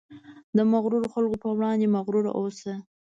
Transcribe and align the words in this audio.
د 0.55 0.57
مغرورو 0.71 1.11
خلکو 1.13 1.37
په 1.43 1.49
وړاندې 1.57 1.93
مغرور 1.95 2.25
اوسه. 2.39 2.73